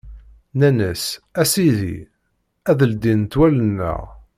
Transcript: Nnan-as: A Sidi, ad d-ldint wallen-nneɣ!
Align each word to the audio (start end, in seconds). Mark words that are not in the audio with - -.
Nnan-as: 0.53 1.03
A 1.41 1.43
Sidi, 1.51 1.97
ad 2.69 2.75
d-ldint 2.79 3.33
wallen-nneɣ! 3.39 4.01